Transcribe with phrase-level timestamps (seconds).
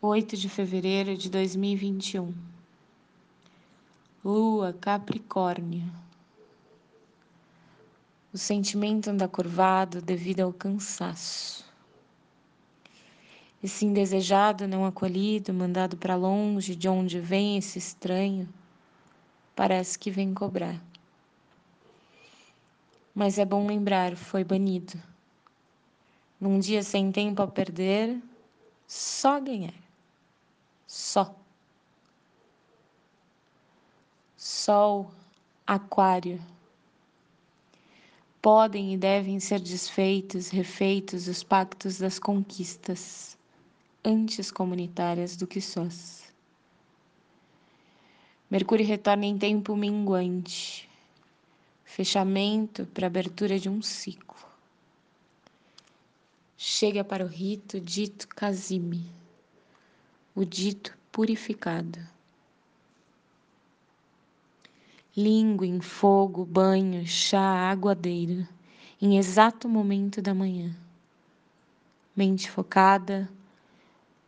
[0.00, 2.32] 8 de fevereiro de 2021.
[4.24, 5.90] Lua Capricórnio.
[8.32, 11.64] O sentimento anda curvado devido ao cansaço.
[13.60, 18.48] Esse indesejado não acolhido, mandado para longe de onde vem esse estranho,
[19.56, 20.80] parece que vem cobrar.
[23.12, 24.92] Mas é bom lembrar, foi banido.
[26.40, 28.16] Num dia sem tempo a perder,
[28.86, 29.87] só ganhar
[30.88, 31.36] só.
[34.34, 35.10] Sol,
[35.66, 36.40] Aquário.
[38.40, 43.36] Podem e devem ser desfeitos, refeitos os pactos das conquistas,
[44.02, 46.32] antes comunitárias do que sós.
[48.50, 50.88] Mercúrio retorna em tempo minguante,
[51.84, 54.38] fechamento para abertura de um ciclo.
[56.56, 59.17] Chega para o rito dito Casime
[60.38, 61.98] o dito purificado.
[65.16, 68.48] Língua em fogo, banho, chá, aguadeira,
[69.02, 70.72] em exato momento da manhã.
[72.14, 73.28] Mente focada,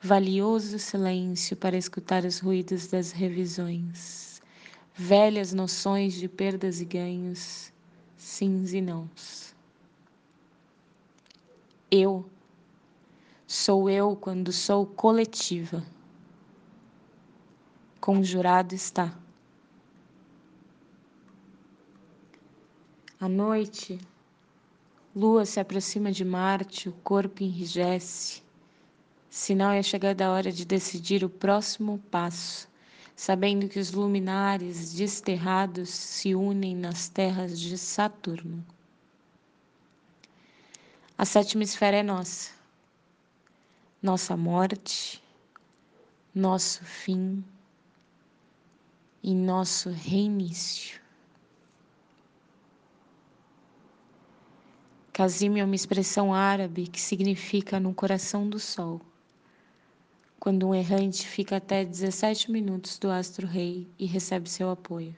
[0.00, 4.40] valioso silêncio para escutar os ruídos das revisões,
[4.94, 7.70] velhas noções de perdas e ganhos,
[8.16, 9.54] sims e nãos.
[11.90, 12.24] Eu
[13.46, 15.84] sou eu quando sou coletiva
[18.08, 19.12] conjurado está.
[23.20, 24.00] À noite,
[25.14, 28.42] Lua se aproxima de Marte, o corpo enrijece.
[29.28, 32.66] Sinal é a chegada da hora de decidir o próximo passo,
[33.14, 38.64] sabendo que os luminares desterrados se unem nas terras de Saturno.
[41.18, 42.52] A sétima esfera é nossa,
[44.02, 45.22] nossa morte,
[46.34, 47.44] nosso fim
[49.22, 51.00] em nosso reinício.
[55.12, 59.00] Kazim é uma expressão árabe que significa no coração do sol,
[60.38, 65.16] quando um errante fica até 17 minutos do astro-rei e recebe seu apoio.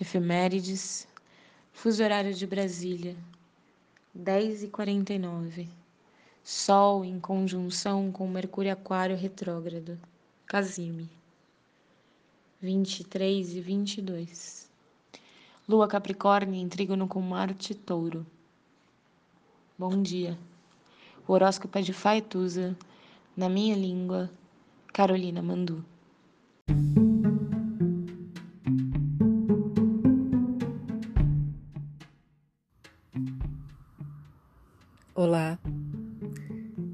[0.00, 1.08] Efemérides,
[1.72, 3.16] fuso horário de Brasília,
[4.16, 5.68] 10h49.
[6.42, 9.98] Sol em conjunção com Mercúrio Aquário retrógrado.
[10.50, 11.08] Casime.
[12.60, 14.68] 23 e 22.
[15.68, 18.26] Lua Capricórnio em trígono com Marte Touro.
[19.78, 20.36] Bom dia.
[21.24, 22.76] O horóscopo é de Faetusa,
[23.36, 24.28] na minha língua,
[24.92, 25.84] Carolina Mandu.
[35.14, 35.56] Olá,